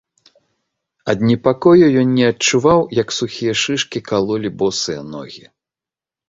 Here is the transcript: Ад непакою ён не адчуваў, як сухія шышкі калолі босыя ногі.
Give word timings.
Ад 1.11 1.17
непакою 1.31 1.85
ён 2.03 2.09
не 2.21 2.25
адчуваў, 2.31 2.79
як 3.01 3.13
сухія 3.19 3.53
шышкі 3.65 3.99
калолі 4.13 4.49
босыя 4.63 4.99
ногі. 5.13 5.45